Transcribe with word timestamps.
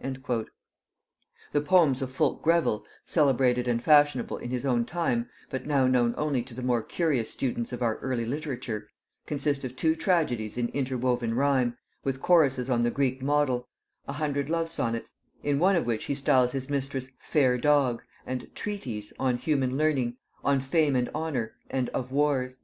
The 0.00 0.48
poems 1.62 2.00
of 2.00 2.10
Fulke 2.10 2.40
Greville, 2.40 2.82
celebrated 3.04 3.68
and 3.68 3.84
fashionable 3.84 4.38
in 4.38 4.48
his 4.48 4.64
own 4.64 4.86
time, 4.86 5.28
but 5.50 5.66
now 5.66 5.86
known 5.86 6.14
only 6.16 6.42
to 6.44 6.54
the 6.54 6.62
more 6.62 6.82
curious 6.82 7.28
students 7.28 7.74
of 7.74 7.82
our 7.82 7.98
early 7.98 8.24
literature, 8.24 8.88
consist 9.26 9.64
of 9.64 9.76
two 9.76 9.94
tragedies 9.94 10.56
in 10.56 10.68
interwoven 10.68 11.34
rhyme, 11.34 11.76
with 12.04 12.22
choruses 12.22 12.70
on 12.70 12.80
the 12.80 12.90
Greek 12.90 13.20
model; 13.20 13.68
a 14.08 14.14
hundred 14.14 14.48
love 14.48 14.70
sonnets, 14.70 15.12
in 15.42 15.58
one 15.58 15.76
of 15.76 15.86
which 15.86 16.04
he 16.04 16.14
styles 16.14 16.52
his 16.52 16.70
mistress 16.70 17.10
"Fair 17.18 17.58
dog:" 17.58 18.02
and 18.24 18.48
"Treaties" 18.54 19.12
"on 19.18 19.36
Human 19.36 19.76
learning," 19.76 20.16
"on 20.42 20.60
Fame 20.62 20.96
and 20.96 21.10
Honor," 21.14 21.52
and 21.68 21.90
"of 21.90 22.10
Wars." 22.10 22.60